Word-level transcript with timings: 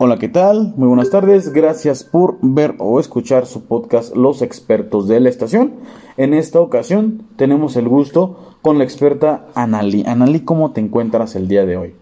Hola, 0.00 0.16
¿qué 0.20 0.28
tal? 0.28 0.74
Muy 0.76 0.86
buenas 0.86 1.10
tardes. 1.10 1.52
Gracias 1.52 2.04
por 2.04 2.36
ver 2.40 2.76
o 2.78 3.00
escuchar 3.00 3.46
su 3.46 3.66
podcast 3.66 4.14
Los 4.14 4.42
expertos 4.42 5.08
de 5.08 5.18
la 5.18 5.28
estación. 5.28 5.74
En 6.16 6.34
esta 6.34 6.60
ocasión 6.60 7.26
tenemos 7.36 7.74
el 7.74 7.88
gusto 7.88 8.56
con 8.62 8.78
la 8.78 8.84
experta 8.84 9.48
Anali. 9.56 10.04
Anali, 10.06 10.44
¿cómo 10.44 10.72
te 10.72 10.80
encuentras 10.80 11.34
el 11.34 11.48
día 11.48 11.66
de 11.66 11.76
hoy? 11.76 11.96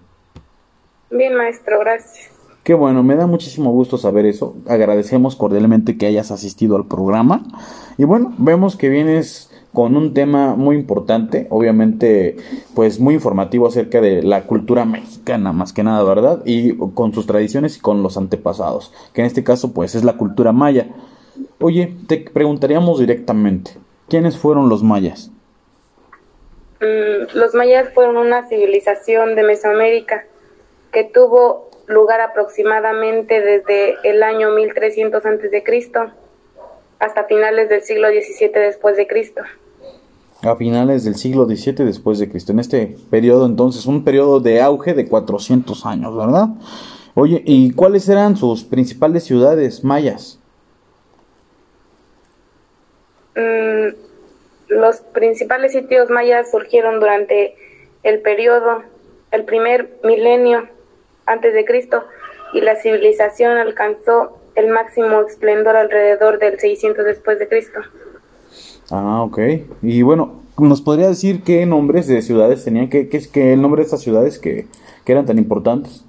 Bien, 1.10 1.34
maestro, 1.34 1.78
gracias. 1.80 2.35
Qué 2.66 2.74
bueno, 2.74 3.04
me 3.04 3.14
da 3.14 3.28
muchísimo 3.28 3.70
gusto 3.70 3.96
saber 3.96 4.26
eso. 4.26 4.56
Agradecemos 4.66 5.36
cordialmente 5.36 5.96
que 5.96 6.06
hayas 6.06 6.32
asistido 6.32 6.74
al 6.74 6.88
programa. 6.88 7.44
Y 7.96 8.02
bueno, 8.02 8.34
vemos 8.38 8.74
que 8.74 8.88
vienes 8.88 9.52
con 9.72 9.96
un 9.96 10.14
tema 10.14 10.56
muy 10.56 10.74
importante, 10.74 11.46
obviamente 11.50 12.34
pues 12.74 12.98
muy 12.98 13.14
informativo 13.14 13.68
acerca 13.68 14.00
de 14.00 14.20
la 14.24 14.48
cultura 14.48 14.84
mexicana 14.84 15.52
más 15.52 15.72
que 15.72 15.84
nada, 15.84 16.02
¿verdad? 16.02 16.42
Y 16.44 16.76
con 16.76 17.14
sus 17.14 17.28
tradiciones 17.28 17.76
y 17.76 17.80
con 17.80 18.02
los 18.02 18.16
antepasados, 18.16 18.92
que 19.12 19.20
en 19.20 19.28
este 19.28 19.44
caso 19.44 19.72
pues 19.72 19.94
es 19.94 20.02
la 20.02 20.16
cultura 20.16 20.50
maya. 20.50 20.88
Oye, 21.60 21.94
te 22.08 22.18
preguntaríamos 22.18 22.98
directamente, 22.98 23.78
¿quiénes 24.08 24.36
fueron 24.36 24.68
los 24.68 24.82
mayas? 24.82 25.30
Mm, 26.80 27.38
los 27.38 27.54
mayas 27.54 27.94
fueron 27.94 28.16
una 28.16 28.48
civilización 28.48 29.36
de 29.36 29.44
Mesoamérica 29.44 30.24
que 30.90 31.04
tuvo 31.04 31.75
lugar 31.86 32.20
aproximadamente 32.20 33.40
desde 33.40 33.96
el 34.04 34.22
año 34.22 34.50
1300 34.50 35.24
a.C. 35.24 35.90
hasta 36.98 37.24
finales 37.24 37.68
del 37.68 37.82
siglo 37.82 38.08
XVII 38.08 38.50
después 38.52 38.96
de 38.96 39.06
Cristo 39.06 39.42
a 40.42 40.56
finales 40.56 41.04
del 41.04 41.16
siglo 41.16 41.46
XVII 41.46 41.84
después 41.84 42.18
de 42.18 42.28
Cristo. 42.28 42.52
En 42.52 42.58
este 42.58 42.96
periodo 43.10 43.46
entonces, 43.46 43.86
un 43.86 44.04
periodo 44.04 44.40
de 44.40 44.60
auge 44.60 44.94
de 44.94 45.08
400 45.08 45.86
años, 45.86 46.16
¿verdad? 46.16 46.48
Oye, 47.14 47.42
¿y 47.44 47.72
cuáles 47.72 48.08
eran 48.08 48.36
sus 48.36 48.64
principales 48.64 49.24
ciudades 49.24 49.82
mayas? 49.82 50.38
Mm, 53.34 53.94
los 54.68 54.96
principales 55.12 55.72
sitios 55.72 56.10
mayas 56.10 56.50
surgieron 56.50 57.00
durante 57.00 57.54
el 58.02 58.20
periodo, 58.20 58.82
el 59.30 59.44
primer 59.44 59.98
milenio 60.04 60.68
antes 61.26 61.52
de 61.54 61.64
Cristo, 61.64 62.04
y 62.52 62.60
la 62.60 62.76
civilización 62.76 63.58
alcanzó 63.58 64.38
el 64.54 64.68
máximo 64.68 65.20
esplendor 65.20 65.76
alrededor 65.76 66.38
del 66.38 66.58
600 66.58 67.04
después 67.04 67.38
de 67.38 67.48
Cristo. 67.48 67.80
Ah, 68.90 69.22
ok. 69.22 69.38
Y 69.82 70.02
bueno, 70.02 70.42
¿nos 70.58 70.80
podría 70.80 71.08
decir 71.08 71.42
qué 71.42 71.66
nombres 71.66 72.06
de 72.06 72.22
ciudades 72.22 72.64
tenían? 72.64 72.88
¿Qué, 72.88 73.08
qué, 73.08 73.20
qué 73.30 73.52
el 73.52 73.62
nombre 73.62 73.80
de 73.80 73.84
estas 73.84 74.00
ciudades 74.00 74.38
que, 74.38 74.66
que, 75.04 75.12
eran 75.12 75.26
tan 75.26 75.38
importantes? 75.38 76.04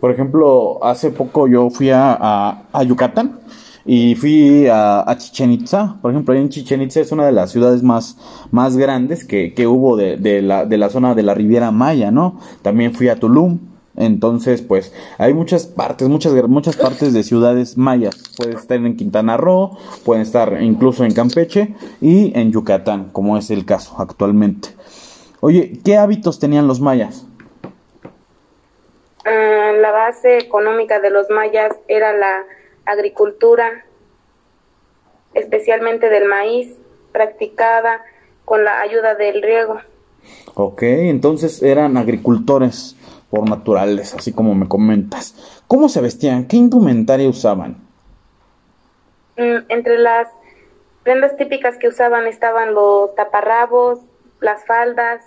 Por 0.00 0.10
ejemplo, 0.10 0.82
hace 0.84 1.10
poco 1.10 1.48
yo 1.48 1.68
fui 1.70 1.90
a, 1.90 2.62
a, 2.72 2.82
Yucatán 2.82 3.40
y 3.86 4.16
fui 4.16 4.66
a, 4.66 5.08
a, 5.08 5.16
Chichen 5.16 5.52
Itza. 5.52 5.96
Por 6.02 6.10
ejemplo, 6.10 6.34
ahí 6.34 6.40
en 6.40 6.48
Chichen 6.48 6.82
Itza 6.82 7.00
es 7.00 7.12
una 7.12 7.24
de 7.24 7.32
las 7.32 7.52
ciudades 7.52 7.82
más, 7.82 8.18
más 8.50 8.76
grandes 8.76 9.24
que, 9.24 9.54
que 9.54 9.66
hubo 9.66 9.96
de, 9.96 10.16
de, 10.16 10.42
la, 10.42 10.66
de 10.66 10.76
la 10.76 10.90
zona 10.90 11.14
de 11.14 11.22
la 11.22 11.34
Riviera 11.34 11.70
Maya, 11.70 12.10
¿no? 12.10 12.40
También 12.62 12.94
fui 12.94 13.08
a 13.08 13.16
Tulum. 13.16 13.60
Entonces, 13.96 14.60
pues, 14.60 14.92
hay 15.16 15.32
muchas 15.32 15.66
partes, 15.66 16.08
muchas, 16.08 16.34
muchas 16.48 16.76
partes 16.76 17.14
de 17.14 17.22
ciudades 17.22 17.78
mayas. 17.78 18.22
Puede 18.36 18.54
estar 18.56 18.76
en 18.76 18.96
Quintana 18.96 19.36
Roo, 19.36 19.78
pueden 20.04 20.22
estar 20.22 20.60
incluso 20.60 21.04
en 21.04 21.14
Campeche 21.14 21.74
y 22.00 22.38
en 22.38 22.52
Yucatán, 22.52 23.10
como 23.12 23.38
es 23.38 23.50
el 23.50 23.64
caso 23.64 23.94
actualmente. 23.98 24.70
Oye, 25.40 25.80
¿qué 25.84 25.96
hábitos 25.96 26.38
tenían 26.38 26.66
los 26.66 26.80
mayas? 26.80 27.26
Ah, 29.24 29.72
la 29.80 29.92
base 29.92 30.38
económica 30.38 31.00
de 31.00 31.10
los 31.10 31.30
mayas 31.30 31.74
era 31.88 32.12
la 32.12 32.44
agricultura, 32.86 33.84
especialmente 35.34 36.08
del 36.08 36.26
maíz, 36.26 36.74
practicada 37.12 38.02
con 38.44 38.64
la 38.64 38.80
ayuda 38.80 39.14
del 39.14 39.42
riego. 39.42 39.80
Ok, 40.54 40.82
entonces 40.82 41.62
eran 41.62 41.96
agricultores 41.96 42.96
por 43.30 43.48
naturales, 43.48 44.14
así 44.14 44.32
como 44.32 44.54
me 44.54 44.68
comentas. 44.68 45.62
¿Cómo 45.66 45.88
se 45.88 46.00
vestían? 46.00 46.46
¿Qué 46.46 46.56
indumentaria 46.56 47.28
usaban? 47.28 47.76
Mm, 49.36 49.66
entre 49.68 49.98
las 49.98 50.28
prendas 51.02 51.36
típicas 51.36 51.76
que 51.76 51.88
usaban 51.88 52.26
estaban 52.26 52.74
los 52.74 53.14
taparrabos, 53.14 54.00
las 54.40 54.64
faldas 54.64 55.22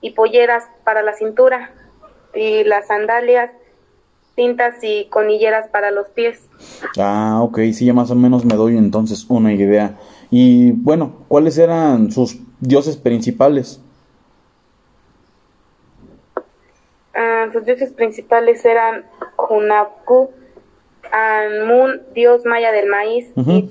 y 0.00 0.10
polleras 0.10 0.64
para 0.84 1.02
la 1.02 1.14
cintura 1.14 1.70
y 2.34 2.64
las 2.64 2.88
sandalias, 2.88 3.50
cintas 4.36 4.76
y 4.82 5.06
conilleras 5.06 5.68
para 5.68 5.90
los 5.90 6.08
pies. 6.10 6.46
Ah, 6.98 7.40
ok, 7.42 7.58
sí, 7.72 7.86
ya 7.86 7.94
más 7.94 8.10
o 8.10 8.14
menos 8.14 8.44
me 8.44 8.54
doy 8.54 8.76
entonces 8.76 9.26
una 9.28 9.52
idea. 9.52 9.96
Y 10.30 10.72
bueno, 10.72 11.24
¿cuáles 11.26 11.58
eran 11.58 12.12
sus 12.12 12.38
dioses 12.60 12.96
principales? 12.96 13.80
Uh, 17.14 17.50
sus 17.50 17.64
dioses 17.64 17.92
principales 17.92 18.64
eran 18.64 19.06
Hunapku, 19.48 20.30
Anmun, 21.10 22.02
dios 22.14 22.44
maya 22.44 22.72
del 22.72 22.88
maíz, 22.88 23.32
y 23.36 23.64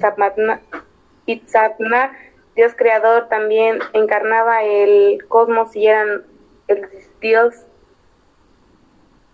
Itzapna, 1.27 2.11
dios 2.55 2.73
creador, 2.75 3.27
también 3.29 3.79
encarnaba 3.93 4.63
el 4.63 5.23
cosmos 5.27 5.75
y 5.75 5.85
eran 5.85 6.23
el 6.67 6.87
dios 7.21 7.53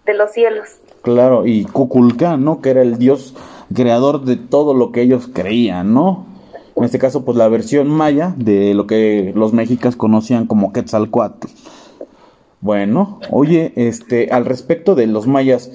de 0.06 0.14
los 0.14 0.32
cielos. 0.32 0.80
Claro, 1.02 1.46
y 1.46 1.66
Kukulkan, 1.66 2.44
¿no? 2.44 2.62
Que 2.62 2.70
era 2.72 2.82
el 2.82 2.98
dios 2.98 3.36
creador 3.74 4.24
de 4.24 4.36
todo 4.36 4.74
lo 4.74 4.92
que 4.92 5.02
ellos 5.02 5.30
creían, 5.34 5.94
¿no? 5.94 6.26
En 6.76 6.84
este 6.84 7.00
caso, 7.00 7.26
pues 7.26 7.38
la 7.38 7.48
versión 7.48 7.88
maya 7.88 8.34
de 8.38 8.74
lo 8.74 8.88
que 8.88 9.34
los 9.36 9.54
mexicas 9.54 9.96
conocían 9.96 10.48
como 10.48 10.74
Quetzalcoatl. 10.74 11.48
Bueno, 12.62 13.20
oye, 13.32 13.74
este, 13.76 14.30
al 14.32 14.46
respecto 14.46 14.96
de 14.96 15.08
los 15.08 15.28
mayas, 15.28 15.72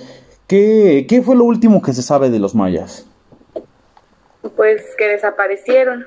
¿qué, 0.47 1.06
¿qué 1.09 1.22
fue 1.22 1.36
lo 1.36 1.44
último 1.44 1.82
que 1.82 1.92
se 1.92 2.03
sabe 2.03 2.31
de 2.31 2.38
los 2.38 2.54
mayas? 2.54 3.06
Pues 4.54 4.82
que 4.97 5.09
desaparecieron. 5.09 6.06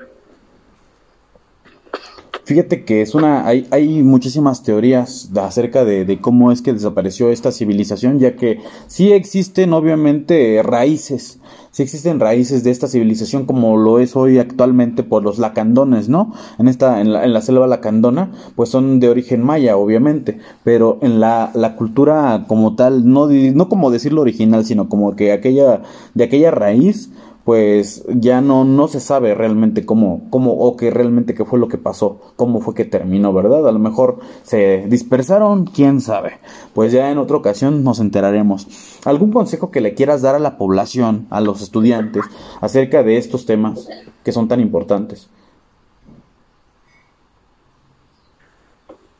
Fíjate 2.50 2.82
que 2.82 3.00
es 3.00 3.14
una, 3.14 3.46
hay, 3.46 3.68
hay 3.70 4.02
muchísimas 4.02 4.64
teorías 4.64 5.30
acerca 5.40 5.84
de, 5.84 6.04
de, 6.04 6.20
cómo 6.20 6.50
es 6.50 6.62
que 6.62 6.72
desapareció 6.72 7.30
esta 7.30 7.52
civilización, 7.52 8.18
ya 8.18 8.34
que 8.34 8.58
sí 8.88 9.12
existen 9.12 9.72
obviamente 9.72 10.60
raíces, 10.64 11.38
sí 11.70 11.84
existen 11.84 12.18
raíces 12.18 12.64
de 12.64 12.72
esta 12.72 12.88
civilización 12.88 13.46
como 13.46 13.76
lo 13.76 14.00
es 14.00 14.16
hoy 14.16 14.40
actualmente 14.40 15.04
por 15.04 15.22
los 15.22 15.38
lacandones, 15.38 16.08
¿no? 16.08 16.32
En 16.58 16.66
esta, 16.66 17.00
en 17.00 17.12
la, 17.12 17.24
en 17.24 17.32
la 17.32 17.40
selva 17.40 17.68
lacandona, 17.68 18.32
pues 18.56 18.68
son 18.68 18.98
de 18.98 19.08
origen 19.08 19.44
maya, 19.44 19.76
obviamente, 19.76 20.40
pero 20.64 20.98
en 21.02 21.20
la, 21.20 21.52
la 21.54 21.76
cultura 21.76 22.46
como 22.48 22.74
tal, 22.74 23.08
no, 23.08 23.28
no 23.28 23.68
como 23.68 23.92
decirlo 23.92 24.22
original, 24.22 24.64
sino 24.64 24.88
como 24.88 25.14
que 25.14 25.30
aquella, 25.30 25.82
de 26.14 26.24
aquella 26.24 26.50
raíz, 26.50 27.10
pues 27.50 28.04
ya 28.06 28.40
no, 28.40 28.64
no 28.64 28.86
se 28.86 29.00
sabe 29.00 29.34
realmente 29.34 29.84
cómo, 29.84 30.28
cómo, 30.30 30.52
o 30.52 30.76
qué 30.76 30.88
realmente 30.92 31.34
qué 31.34 31.44
fue 31.44 31.58
lo 31.58 31.66
que 31.66 31.78
pasó, 31.78 32.32
cómo 32.36 32.60
fue 32.60 32.76
que 32.76 32.84
terminó, 32.84 33.32
¿verdad? 33.32 33.66
A 33.66 33.72
lo 33.72 33.80
mejor 33.80 34.20
se 34.44 34.84
dispersaron, 34.86 35.64
quién 35.66 36.00
sabe. 36.00 36.38
Pues 36.74 36.92
ya 36.92 37.10
en 37.10 37.18
otra 37.18 37.36
ocasión 37.36 37.82
nos 37.82 37.98
enteraremos. 37.98 39.00
¿Algún 39.04 39.32
consejo 39.32 39.72
que 39.72 39.80
le 39.80 39.94
quieras 39.94 40.22
dar 40.22 40.36
a 40.36 40.38
la 40.38 40.58
población, 40.58 41.26
a 41.30 41.40
los 41.40 41.60
estudiantes, 41.60 42.22
acerca 42.60 43.02
de 43.02 43.16
estos 43.16 43.46
temas 43.46 43.88
que 44.22 44.30
son 44.30 44.46
tan 44.46 44.60
importantes? 44.60 45.28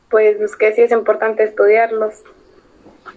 Pues 0.09 0.55
que 0.55 0.73
sí 0.73 0.83
es 0.83 0.93
importante 0.93 1.43
estudiarlos. 1.43 2.23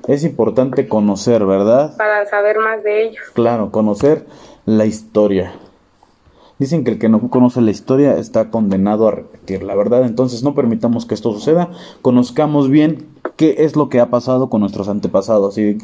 Es 0.08 0.24
importante 0.24 0.88
conocer, 0.88 1.46
¿verdad? 1.46 1.96
Para 1.98 2.26
saber 2.26 2.58
más 2.60 2.84
de 2.84 3.08
ellos. 3.08 3.24
Claro, 3.34 3.72
conocer 3.72 4.26
la 4.66 4.86
historia. 4.86 5.54
Dicen 6.60 6.84
que 6.84 6.92
el 6.92 7.00
que 7.00 7.10
no 7.10 7.30
conoce 7.30 7.62
la 7.62 7.72
historia 7.72 8.18
está 8.18 8.50
condenado 8.50 9.08
a 9.08 9.12
repetir 9.12 9.64
la 9.64 9.76
verdad. 9.76 10.06
Entonces 10.06 10.44
no 10.44 10.54
permitamos 10.54 11.06
que 11.06 11.14
esto 11.14 11.32
suceda. 11.32 11.72
Conozcamos 12.02 12.70
bien 12.70 13.08
qué 13.38 13.56
es 13.60 13.76
lo 13.76 13.90
que 13.90 14.00
ha 14.00 14.10
pasado 14.10 14.50
con 14.50 14.62
nuestros 14.62 14.88
antepasados 14.88 15.58
y 15.58 15.78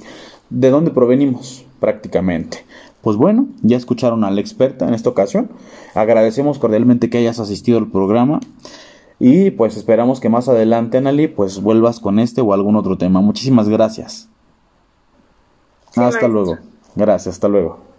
de 0.49 0.69
dónde 0.69 0.91
provenimos 0.91 1.65
prácticamente. 1.79 2.65
Pues 3.01 3.15
bueno, 3.15 3.47
ya 3.61 3.77
escucharon 3.77 4.23
a 4.23 4.31
la 4.31 4.41
experta 4.41 4.87
en 4.87 4.93
esta 4.93 5.09
ocasión. 5.09 5.49
Agradecemos 5.95 6.59
cordialmente 6.59 7.09
que 7.09 7.17
hayas 7.17 7.39
asistido 7.39 7.77
al 7.77 7.87
programa. 7.87 8.39
Y 9.19 9.51
pues 9.51 9.75
esperamos 9.75 10.21
que 10.21 10.29
más 10.29 10.47
adelante, 10.47 10.97
Anali, 10.97 11.27
pues 11.27 11.61
vuelvas 11.61 11.99
con 11.99 12.19
este 12.19 12.39
o 12.39 12.53
algún 12.53 12.77
otro 12.77 12.97
tema. 12.97 13.19
Muchísimas 13.19 13.67
gracias. 13.67 14.29
hasta 15.95 16.27
luego. 16.27 16.57
Gracias, 16.95 17.35
hasta 17.35 17.49
luego. 17.49 17.89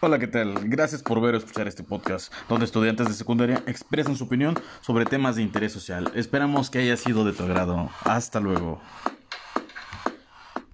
Hola, 0.00 0.18
¿qué 0.18 0.26
tal? 0.26 0.54
Gracias 0.68 1.02
por 1.02 1.20
ver 1.20 1.34
o 1.34 1.38
escuchar 1.38 1.66
este 1.68 1.82
podcast, 1.82 2.32
donde 2.48 2.64
estudiantes 2.64 3.08
de 3.08 3.14
secundaria 3.14 3.62
expresan 3.66 4.14
su 4.16 4.24
opinión 4.24 4.54
sobre 4.80 5.04
temas 5.04 5.36
de 5.36 5.42
interés 5.42 5.72
social. 5.72 6.10
Esperamos 6.14 6.70
que 6.70 6.78
haya 6.78 6.96
sido 6.96 7.24
de 7.24 7.32
tu 7.32 7.42
agrado. 7.42 7.90
Hasta 8.04 8.40
luego. 8.40 8.80